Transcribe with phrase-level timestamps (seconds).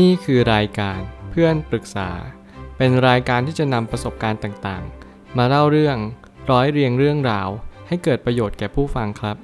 [0.00, 2.10] นี่คือรายการเพื่อนปรึกษา
[2.76, 5.96] เป็นรายการที่จะนำประสบการณ์ต่างๆ มาเล่าเรื่อง
[6.50, 7.48] ร้อยเรียงเรื่องราว
[7.88, 9.36] ให้เกิดประโยชน์แก่ผู้ฟังครับ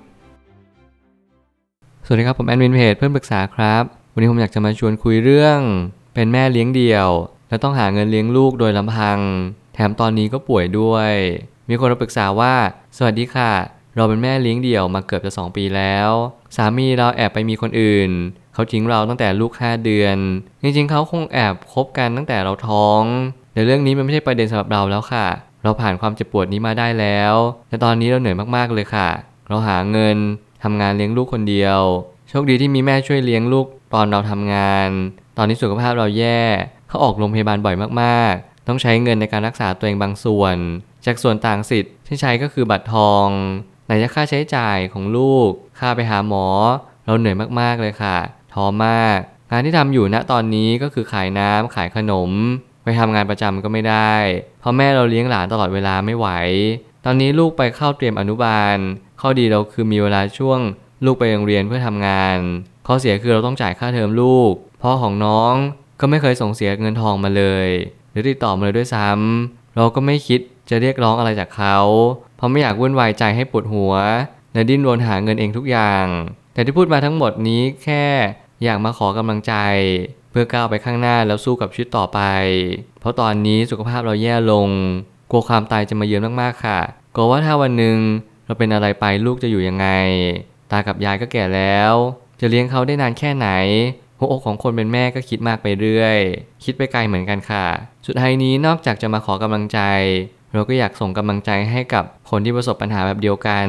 [2.04, 3.82] สวัสดีครับผมแอดมินเพจเพื่อนปรึกษาครับ
[4.12, 5.58] วันนี้ผมอยากจะมาชวนคุยเรื่อง
[6.14, 7.08] เป็นแม่เลี้ยงเดี่ยว
[7.48, 9.18] และต้องหาเงินเลี้ยงลูกโดยลำพัง
[9.74, 11.12] แถมตอนนี้ก็ป่วยด้วย
[11.68, 12.54] มีคนมาปรึกษาว่า
[12.96, 13.52] สวัสดีค่ะ
[13.96, 16.08] เราเป็นแม่เลี้ยงเดี่ยวมาเกือบจะ 2 ปีแล้ว
[16.56, 18.10] สามีเราแอบไปมีคนอื่น
[18.58, 20.16] เขาทิ้งเราตั้งแต่ลูก5เดือน
[20.62, 23.02] จริงๆ เขาคงแอบคบกันตั้งแต่เราท้อง
[23.52, 25.26] แต่เรื่องนี้มันไม่ใช่ประเด็นสำหรับเราแล้วค่ะ
[25.64, 27.34] เราผ่านความเจ็บปวดนี้มาได้แล้ว
[27.68, 29.08] และตอนนี้เราเหนื่อยมากๆเลยค่ะ
[29.48, 30.16] เราหาเงิน
[30.62, 31.80] ทำงานเลี้ยงลูกคนเดียว
[32.28, 34.88] โชคดีที่มีแม่ช่วยเลี้ยงลูกตอนเราทำงาน
[35.36, 36.42] ตอนนี้สุขภาพเราแย่
[36.88, 40.56] เขาออกโรงพยาบาลบ่อยมากๆ ต้องใช้เงินในการรักษาตัวเองบางส่วน
[41.06, 43.28] จากส่วนต่างสิทธิ์ที่ใช้ก็คือบัตรทอง
[43.86, 46.46] ไหนจะค่าใช้จ่ายของลูก ค่าไปหาหมอ
[47.06, 48.18] เราเหนื่อยมากๆเลยค่ะ
[48.58, 49.18] ท้อมาก
[49.50, 52.30] งานที่ทำอยู่ณตอนนี้ก็คือขายน้ำขายขนม
[52.84, 54.14] ไปทำงานประจำก็ไม่ได้
[54.60, 56.28] เพราะแม่เราเลี้ยงหลานตลอดเวลาไม่ไหว
[57.04, 58.76] ตอนนี้ลูกไปเข้าเตรียมอนุบาล
[59.20, 60.60] ข้อดีเราคือมีเวลาช่วง
[61.04, 62.38] ลูกไปโรงเรียนเพื่อทำงาน
[62.86, 65.54] ข้อเสียคือเราต้องจ่ายค่าเทอมลูกพ่อของน้อง
[66.00, 67.68] ก็ไม่เคยส่งเสียเงินทองมาเลย
[68.10, 71.78] หรือติดต่อมาเลยด้วยซ้ำเราก็ไม่คิดจะเรียกร้องอะไรจากเขา
[72.36, 73.94] เพราะไม่อยากวุ่นวายใจให้ปวดหัว
[74.54, 76.06] และดิ้นรนหาเงินเองทุกอย่าง
[76.54, 78.04] แต่ที่พูดมาทั้งหมดนี้แค่
[78.64, 79.54] อยากมาขอกำลังใจ
[80.30, 82.20] เพื่อก้าวไปข้างหน้าแล้วสู้กับชีวิตต่อไป
[83.00, 84.68] เพราะตอนนี้สุขภาพเราแย่ลง
[85.30, 86.80] กลัวความตายจะมาเยือนมากๆค่ะ
[87.14, 87.98] กลัวว่าถ้าวันหนึ่ง
[88.46, 89.88] เราเป็นอะไรไปลูกจะอยู่ยังไง
[90.70, 91.92] ตากับยายก็แก่แล้ว
[92.40, 93.48] จะเลี้ยงเขาได้นานแค่ไหน
[94.18, 96.18] หัวอกของคนเป็นแม่ก็คิดมากไปเรื่อย
[96.64, 97.66] คิดไปไกลเหมือนกันค่ะ
[98.06, 99.80] สุดท้ายนี้นอกจากจะมาขอกำลังใจ
[100.52, 103.66] เราก็อยากส่งกำลังใจให้กับคนที่ประสบปัญหาแบบเดียวกัน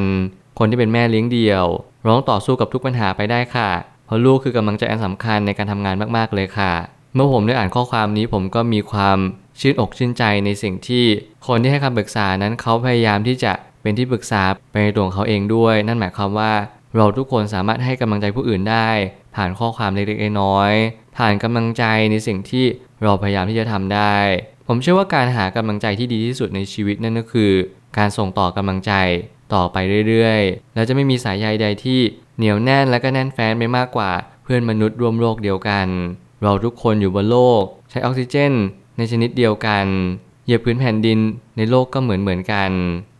[0.59, 1.65] คนที่เป็นแม่เลี้ยงเดี่ยว
[2.07, 3.69] ร้องต่อสู้กับทุกปัญหาไปได้ค่ะ
[4.09, 6.73] เพราะลูกคือกำลังใจอันสำคัญในการทำงานมากๆเลยค่ะ
[7.15, 9.17] เมื่อผมได้อ่านข้อความนี้ผมก็มีความ
[9.59, 11.05] ชื่นอกชื่นใจในสิ่งที่
[11.47, 16.51] คนที่ให้คำปรึกษานั้นเขาพยายามที่จะเป็นที่ปรึกษาไปในตัวของเขาเองด้วย นั่นหมายความว่า
[16.95, 18.89] เราทุกคนสามารถให้กำลังใจผู้อื่นได้
[19.35, 22.65] ผ่านข้อความเล็กๆน้อยๆผ่านกำลังใจในสิ่งที่
[23.03, 24.15] เราพยายามที่จะทำได้
[24.67, 27.51] ผมเชื่อว่าการหากำลังใจที่ดีที่สุดในชีวิตนั่นก็คือ
[27.97, 28.93] การส่งต่อกำลังใจ
[29.53, 29.77] ต่อไป
[30.07, 31.99] เรื่อยๆ แล้วจะไม่มีสายใยใดที่
[32.39, 34.11] เหนียวแน่นและก็แน่นแฟ้นไปมากกว่า
[34.43, 35.87] เพื่อนมนุษย์ร่วมโลกเดียวกัน
[36.43, 38.53] เราทุกคนอยู่บนโลก ใช้ออกซิเจน
[38.97, 39.85] ในชนิดเดียวกัน
[40.45, 41.19] เหยียบพื้นแผ่นดิน
[41.57, 42.71] ในโลกก็เหมือนเหมือนกัน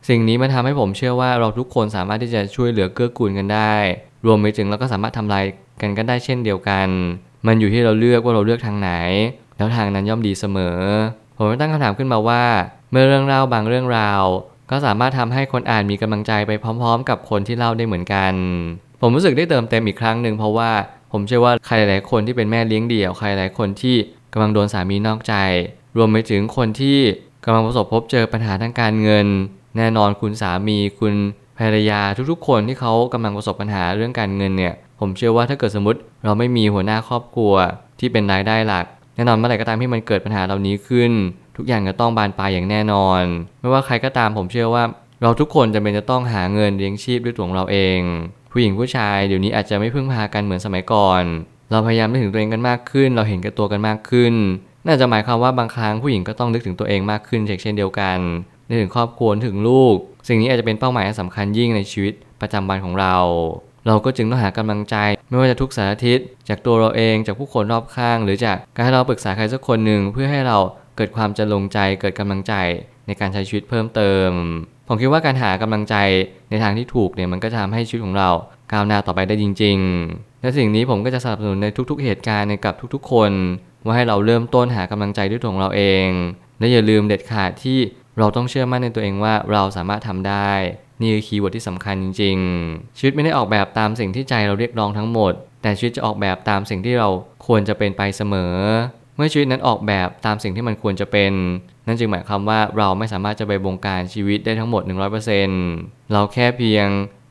[0.10, 3.76] สิ่งนี้มันทำให้ผมเชื่อว่าเราทุกคนสามารถที่จะช่วยเหลือเกื้อกูลกันได้
[4.26, 5.46] รวมไปถึงเราก็สามารถทำลาย
[5.82, 6.88] กันก็ได้เช่นเดียวกัน
[7.48, 8.92] มันอยู่ที่เราเลือกว่าเราเลือกทางไหน
[9.58, 10.80] แล้วทางนั้นย่อมดีเสมอ
[11.38, 12.44] ผมตั้งคำถามขึ้นมาว่า
[12.92, 14.24] เมื่อเรื่องเล่าบางเรื่องราว
[14.72, 18.34] ก็สามารถทำให้คนอ่านมีกำลังใจไปพร้อม ๆ กับคนที่เล่าได้เหมือนกัน
[19.02, 20.72] ผมรู้สึกได้เติมเต็มอีกครั้งหนึ่งเพราะว่า
[21.12, 23.96] ผมเชื่อว่าใครหลายคนที่เป็นแม่เลี้ยงเดี่ยว ใครหลายคนที่
[24.34, 25.34] กำลังโดนสามีนอกใจ
[25.98, 27.00] รวมไปถึงคนที่
[27.46, 29.28] กำลังประสบพบเจอปัญหาทางการเงิน
[29.78, 31.14] แน่นอนคุณสามีคุณ
[31.58, 32.02] ภรรยา
[32.32, 37.54] ทุกๆ คนที่เขากำลังประสบปัญหาเรื่องการเงินเนี่ย ผมเชื่อว่าถ้าเกิดสมมติเราไม่มีหัวหน้าครอบครัว
[38.00, 38.86] ที่เป็นรายได้หลัก
[39.16, 41.12] แน่นอนเมื่อไหร่ก็ตามที่มันเกิดปัญหาเหล่านี้ขึ้น
[41.58, 43.22] ทุกอย่างจะต้องบานปลายอย่างแน่นอน
[43.60, 44.84] ไม่ว่าใครก็ตามผมเชื่อว่า
[45.22, 48.00] เราทุกคนจะเป็นจะต้องหาเงินเลี้ยงชีพด้วยตัวของเราเอง
[48.52, 51.24] ผู้หญิงผู้ชายเดี๋ยวนี้อาจจะไม่พึ่งพากันเหมือนสมัยก่อน
[51.72, 54.34] เราพยายามนึกถึงตัวเองกันมากขึ้น เราเห็นแก่ตัวกันมากขึ้น
[54.88, 58.20] น่าจะหมายความว่าบางครั้งผู้หญิงก็ต้องนึกถึงตัวเองมากขึ้นเช่นเดียวกัน
[58.68, 59.96] นึกถึงครอบครัวถึงลูก
[60.28, 63.16] สิ่งนี้อาจจะเป็นเป้าหมายอันสำคัญยิ่งในชีวิตประจำวันของเรา
[63.88, 64.96] เราก็จึงต้องหากำลังใจ
[65.30, 70.58] ไม่ว่าจะทุกสารทิศจากตัวเราเองจากผู้คนรอบข้าง หรือจากการให้เราปรึกษาใครสักคนหนึ่งเพื่อให้เรา
[70.96, 72.54] เกิดความจะลงใจเกิดกำลังใจ
[73.08, 74.30] ในการใช้ชีวิตเพิ่มเติม
[74.92, 75.96] ผมคิดว่าการหากำลังใจ
[76.50, 78.30] ในทางที่ถูกเนี่ยมันก็จะทำให้ชีวิตของเรา
[78.72, 79.78] ก้าวหน้าต่อไปได้จริง
[80.10, 83.32] ๆ และสิ่งนี้ผมก็จะสนับสนุนในทุก ๆ เหตุการณ์ในกับทุกๆ คน
[83.86, 86.08] ว่าให้เราเริ่มต้นหากำลังใจด้วยตัวของเราเอง
[86.60, 87.80] และอย่าลืมเด็ดขาดที่
[88.18, 90.52] เราต้องเชื่อมั่นในตัวเองว่าเราสามารถทำได้
[91.02, 97.10] นี่คือ keyword ที่สำคัญจริง ๆ ชีวิตไม่ได้ออกแบบตามสิ่งที่ใจเราเรียกร้องทั้งหมด แต่ชีวิตจะออกแบบตามสิ่งที่เรา
[97.46, 98.54] ควรจะเป็นไปเสมอ
[99.20, 101.32] เมื่อชีวิตนั้นออกแบบตามสิ่งที่มันควรจะเป็น
[101.88, 104.82] นั่นจึงหมายความว่าเราไม่สามารถจะไปบงการชีวิตได้ทั้งหมด
[105.48, 106.88] 100%เราแค่เพียง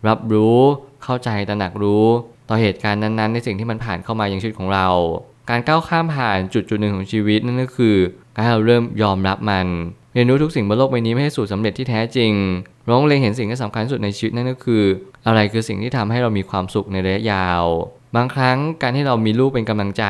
[0.08, 0.58] รับรู้
[1.04, 2.06] เข้าใจตระหนักรู้
[2.48, 4.88] ต่อเหตุการณ์นั้นๆ ในสิ่งที่มันผ่านเข้ามายังชีวิตของเรา
[5.50, 7.96] การก้าวข้ามผ่านจุดจุดหนึ่งของชีวิตนั่นก็คือ
[8.34, 9.66] การเราเริ่มยอมรับมัน
[10.14, 12.32] เรียนรู้ทุกสิ่งบนโลกใบนี้ไม่ให้สู่สำเร็จที่แท้จริง
[12.88, 14.82] ร้องเล็งเห็นสิ่งที่สำคัญที่สุดในชีวิตนั่นก็คือ
[15.26, 17.64] อะไรคือสิ่งที่ทำให้เรามีความสุขในระยะยาว
[18.16, 20.04] บางครั้งการที่เรามีลูกเป็นกำลังใจ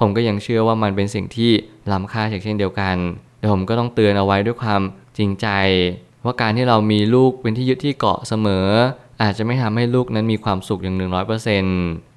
[0.00, 1.52] ผมก็ยังเชื่อว่ามันเป็นสิ่งที่
[1.92, 2.96] ล้ำค่าเช่นเดียวกัน
[3.38, 4.82] แต่ผมก็ต้องเตือนเอาไว้ด้วยความ
[5.18, 5.48] จริงใจ
[6.24, 8.66] ว่าการที่เรามีลูกเป็นที่ยึดที่เกาะเสมอ
[9.22, 11.30] อาจจะไม่ทำให้ลูกนั้นมีความสุขอย่าง100%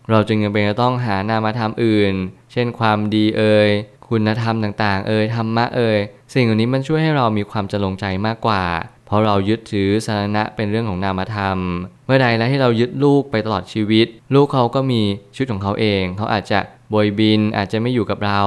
[0.07, 2.13] เเราจึงยังเป็นจะต้องหานามธรรมอื่น
[2.51, 3.69] เช่นความดีเอ่ย
[4.09, 5.99] คุณธรรมต่างๆ เอ่ยธรรมะเอ่ย
[6.33, 8.63] สิ่งเหล่านี้มันช่วยให้เรามีความจะลงใจมากกว่า
[9.05, 11.57] เพราะเรายึดถือสาระเป็นเรื่องของนามธรรม
[12.05, 15.01] เมื่อใดแล้วที่เรายึดลูกไปตลอดชีวิต ลูกเขาก็มี
[15.33, 16.59] ชีวิตของเขาเอง เขาอาจจะ
[16.93, 18.41] บอยบินอาจจะไม่อยู่กับเรา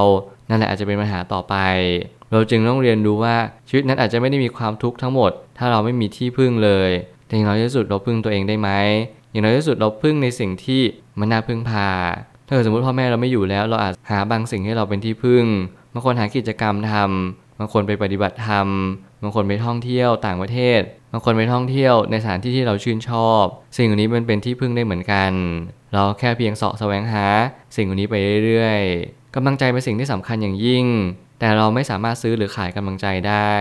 [0.49, 1.55] นั่นแหละอาจจะเป็นปัญหาต่อไป
[2.32, 3.37] เราจึงต้องเรียนรู้ว่า
[3.69, 6.91] ชีวิตนั้นอาจจะไม่ได้มีความทุกข์ทั้งหมด ถ้าเราไม่มีที่พึ่งเลย
[7.26, 8.70] แต่อย่างน้อยที่สุดเราพึ่งตัวเองได้ไหม
[9.31, 10.82] อย่างน้อยที่สุดเราพึ่งในสิ่งที่
[11.19, 11.88] มันน่าพึ่งพา
[12.47, 15.45] ถ้าเกิดสมมติพ่อแม่เราไม่อยู่แล้ว เราอาจหาบางสิ่งให้เราเป็นที่พึ่ง
[15.93, 18.69] บางคนหากิจกรรมทำบางคนไปปฏิบัติธรรม
[19.23, 20.81] บางคนไปท่องเที่ยวต่างประเทศ
[21.13, 23.45] บางคนไปท่องเที่ยวในสถานที่ที่เราชื่นชอบ
[23.77, 25.33] สิ่งเหล่านี้มันเป็นที่พึ่งได้เหมือนกัน
[25.93, 27.25] เราแค่เพียงเสาะแสวงหา
[27.77, 28.15] สิ่งเหล่านี้ไป
[28.47, 30.87] เรื่อยๆกำลังใจเป็นสิ่งที่สำคัญอย่างยิ่ง
[31.41, 33.55] แต่เราไม่สามารถซื้อหรือขายกำลังใจได้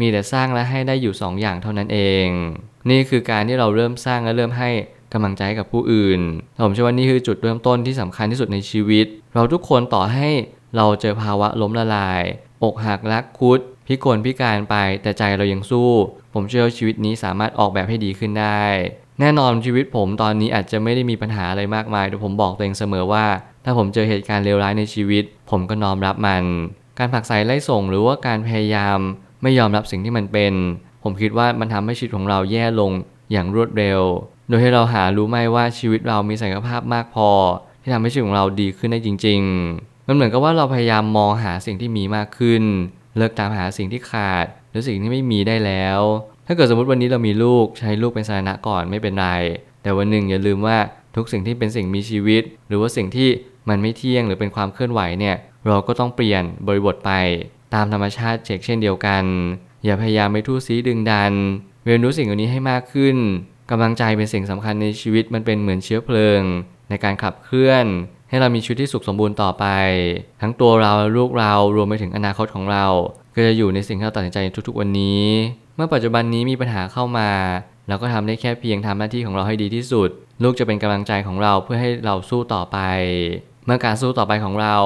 [0.00, 2.28] มีแต่สร้างและให้ได้อยู่2ออย่างเท่านั้นเอง
[2.90, 4.70] นี่คือการที่เราเริ่มสร้างและเริ่มให้
[5.16, 6.20] กำลังใจกับผู้อื่น
[6.64, 10.28] ผมเชื่อว่านี่คือจุดเริ่มต้นที่สำคัญที่สุดในชีวิต เราทุกคนต่อให้
[10.76, 12.22] เราเจอภาวะล้มละลาย
[12.64, 15.90] อกหักรักคุด พิกลพิการไปแต่ใจเรายังสู้
[16.34, 18.62] ผมเชื่อว่าชีวิตนี้สามารถออกแบบให้ดีขึ้นได้
[19.20, 23.26] แน่นอนชีวิตผมตอนนี้อาจจะไม่ได้มีปัญหาอะไรมากมายแต่ผมบอกตัวเองเสมอว่า
[23.64, 26.44] ถ้าผมเจอเหตุการณ์เลวร้ายในชีวิต ผมก็น้อมรับมัน
[26.98, 28.98] การผลักไสไล่ส่งหรือว่าการพยายาม
[29.42, 30.54] ไม่ยอมรับสิ่งที่มันเป็น
[31.02, 32.92] ผมคิดว่ามันทำให้ชีวิตของเราแย่ลง
[33.32, 34.00] อย่างรวดเร็ว
[34.48, 37.30] โดยให้เราหารู้ไหมว่าชีวิตเรามีศักยภาพมากพอ
[37.82, 39.40] ที่ทำให้ชีวิตของเราดีขึ้นได้จริง
[39.74, 42.62] ๆ มันเหมือนกับว่าเราพยายามมองหาสิ่งที่มีมากขึ้น
[43.16, 46.00] เลิกตามหาสิ่งที่ขาด หรือสิ่งที่ไม่มีได้แล้ว
[46.46, 49.28] ถ้าเกิดสมมติวันนี้เรามีลูกใช้ลูกเป็นสาระก่อนไม่เป็นไร
[49.82, 50.78] แต่วันหนึ่งอย่าลืมว่า
[51.16, 53.28] ทุกสิ่งที่เป็นสิ่งมีชีวิต หรือว่าสิ่งที่
[53.68, 57.12] มันไม่เที่ยงหรือเป็นความเคลื่อนไหวเนี่ยเราก็ต้องเปลี่ยนบริบทไป
[57.74, 59.24] ตามธรรมชาติเชกเช่นเดียวกัน
[59.84, 61.32] อย่าพยายามไปทู่ซีดึงดัน
[61.86, 63.16] เรียนรู้สิ่งเหล่านี้ให้มากขึ้น
[63.70, 66.40] กำลังใจเป็นสิ่งสำคัญในชีวิตมันเป็นเหมือนเชื้อเพลิง
[66.90, 67.86] ในการขับเคลื่อน
[68.28, 69.64] ให้เรามีชีวิตที่สุขสมบูรณ์ต่อไป
[70.42, 72.86] ทั้งตัวเราลูกเรารวมไปถึงอนาคตของเรา
[73.34, 75.24] ก็จะอยู่ในสิ่งที่เราตัดสินใจในทุกๆ วันนี้
[75.76, 77.30] เมื่อปัจจุบันนี้มีปัญหาเข้ามา
[77.88, 80.08] เราก็ทำได้แค่เพียงทำหน้าที่ของเราให้ดีที่สุด
[80.42, 82.78] ลูกจะเป็นกำลังใจของเราเพื่อให้เราสู้ต่อไป
[83.64, 84.76] เมื่อการสู้ต่อไปของเรา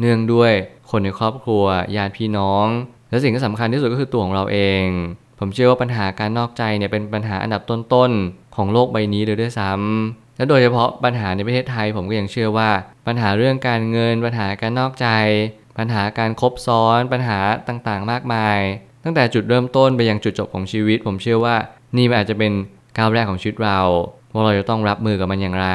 [0.00, 0.52] เนื่องด้วย
[0.90, 1.64] คนในครอบครัว
[1.96, 2.66] ญาติพี่น้อง
[3.10, 4.84] และสิ่งที่สำคัญที่สุดก็คือตัวของเราเอง
[5.38, 12.70] ผมเชื่อว่าปัญหาการนอกใจเนี่ยเป็นปัญหาอันดับต้นๆของโลกใบนี้เลยด้วยซ้ำและโดยเฉพาะปัญหาในประเทศไทยผมก็ยังเชื่อว่า
[13.06, 15.08] ปัญหาเรื่องการเงิน ปัญหาการนอกใจ
[15.78, 17.38] ปัญหาการคบซ้อน ปัญหา
[17.68, 18.58] ต่างๆ มากมาย
[19.04, 21.56] ตั้งแต่จุดเริ่มต้นไปยังจุดจบของชีวิต ผมเชื่อว่า
[21.96, 22.52] นี่มันอาจจะเป็น
[22.98, 23.80] ก้าวแรกของชีวิตเรา
[24.32, 25.68] ว่าเราจะต้องรับมือกับมันอย่างไร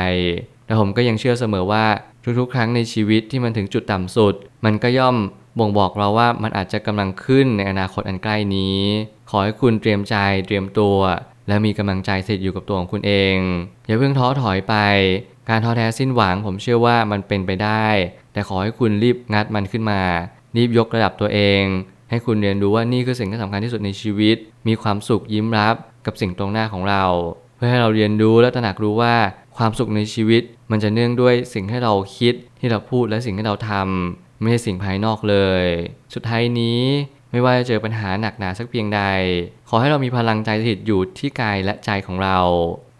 [0.65, 1.85] แต่ผมก็ยังเชื่อเสมอว่า
[2.39, 4.33] ทุกๆ ครั้งในชีวิตที่มันถึงจุดต่ำสุด
[4.65, 5.15] มันก็ย่อม
[5.57, 8.80] บ่งบอกเราว่ามันอาจจะกำลังขึ้นในอนาคตอันใกล้นี้
[9.30, 10.16] ขอให้คุณเตรียมใจ
[10.46, 10.98] เตรียมตัว
[11.48, 13.36] และมีกำลังใจสถิตอยู่กับตัวของคุณเอง
[13.88, 14.75] อย่าเพิ่งท้อถอยไป
[15.50, 17.88] การท้อแท้สิ้นหวังผมเชื่อว่ามันเป็นไปได้
[18.34, 20.01] แต่ขอให้คุณรีบงัดมันขึ้นมา
[20.57, 21.63] รีบยกระดับตัวเอง
[22.10, 24.38] ให้คุณเรียนรู้ว่านี่คือสิ่งที่สำคัญที่สุดในชีวิต
[24.68, 25.75] มีความสุขยิ้มรับ
[26.06, 27.04] กับสิ่งตรงหน้าของเรา
[27.56, 29.16] เพื่อให้เราเรียนรู้และตระหนักรู้ว่า
[29.57, 35.65] ความสุขในชีวิต มันจะเนื่องด้วยสิ่งที่เราคิดที่เราพูดและสิ่งที่เราทำ ไม่ใช่สิ่งภายนอกเลย
[36.13, 36.81] สุดท้ายนี้
[37.31, 39.01] ไม่ว่าจะเจอปัญหาหนักหนาสักเพียงใด
[39.69, 42.39] ขอให้เรามีพลังใจสถิตอยู่ที่กายและใจของเรา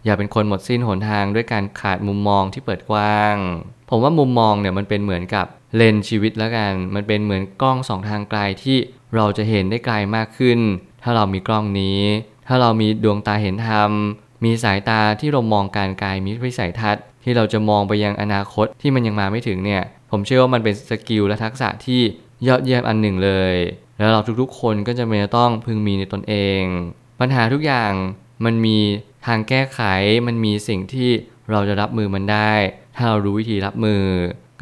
[0.04, 3.36] อย่าเป็นคนหมดสิ้นหนทางด้วยการขาดมุมมองที่เปิดกว้าง
[3.90, 5.46] ผมว่ามุมมองเนี่ยมันเป็นเหมือนกับ
[5.76, 8.78] เลนชีวิตแล้วกัน มันเป็นเหมือนกล้องสองทางไกลที่
[9.14, 10.58] เราจะเห็นได้ไกลมากขึ้น
[11.02, 12.00] ถ้าเรามีกล้องนี้
[12.48, 13.90] ถ้าเรามีดวงตาเห็นธรรม
[14.44, 22.00] มีสายตาที่เรามองการไกลมีวิสัยทัศน์ ที่เราจะมองไปยังอนาคตที่มันยังมาไม่ถึงเนี่ย ผมเชื่อว่ามันเป็นสกิลและทักษะที่
[22.46, 23.54] ยอดเยี่ยมอันหนึ่งเลย
[23.98, 26.62] แล้วเราทุกๆ คนก็จะเป็นต้องพึงมีในตนเอง
[27.20, 27.92] ปัญหาทุกอย่าง
[28.44, 28.78] มันมี
[29.26, 29.80] ทางแก้ไข
[30.26, 31.10] มันมีสิ่งที่
[31.50, 32.52] เราจะรับมือมันได้
[32.96, 34.04] ถ้าเรารู้วิธีรับมือ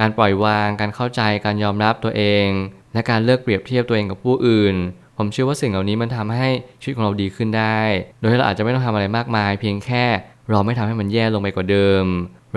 [0.00, 2.48] การปล่อยวาง การเข้าใจ การยอมรับตัวเอง
[2.92, 4.74] และการเลิกเปรียบเทียบตัวเองกับผู้อื่น
[5.16, 6.48] ผมเชื่อว่าสิ่งเหล่านี้มันทำให้
[6.80, 7.80] ชีวิตของเราดีขึ้นได้
[8.18, 10.04] โดยที่เราอาจจะไม่ต้องทำอะไรมากมาย เพียงแค่
[10.50, 12.04] เราไม่ทำให้มันแย่ลงไปกว่าเดิม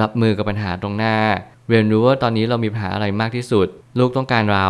[0.01, 1.17] รับมือกับปัญหาตรงหน้า
[1.70, 3.68] เรียนรู้ว่าตอนนี้เรามีปัญหาอะไรมากที่สุด
[4.00, 4.70] ลูกต้องการเรา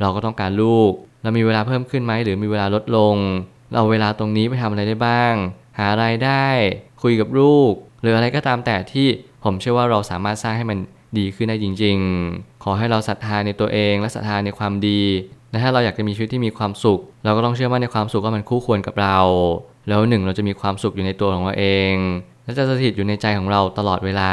[0.00, 0.90] เราก็ต้องการลูก
[1.22, 3.16] เรามีเวลาเพิ่มขึ้นไหมหรือมีเวลาลดลง
[3.72, 5.34] เราเวลาตรงนี้ไปทำอะไรได้บ้าง
[5.78, 6.46] หารายได้
[7.02, 9.08] คุยกับลูก หรืออะไรก็ตามแต่ที่
[9.44, 10.78] ผมเชื่อว่าเราสามารถสร้างให้มัน
[11.18, 11.96] ดีขึ้นได้จริง
[12.30, 15.02] ๆ ขอให้เราศรัทธาในตัวเองและศรัทธาในความดี
[15.50, 19.18] และถ้าเราอยากจะมีชีวิตที่มีความสุข เราก็ต้องเชื่อมั่นในความสุขว่ามันคู่ควรกับเรา
[19.88, 21.94] แล้วหนึ่งเราจะมีความสุขอยู่ในตัวของเราเอง
[22.44, 24.32] และจะสถิตอยู่ในใจของเราตลอดเวลา